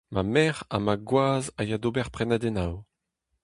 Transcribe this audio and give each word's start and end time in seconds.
Ma 0.13 0.23
merc'h 0.33 0.63
ha 0.71 0.77
ma 0.85 0.95
gwaz 1.09 1.45
a 1.59 1.61
ya 1.69 1.77
d'ober 1.81 2.07
prenadennoù. 2.15 2.75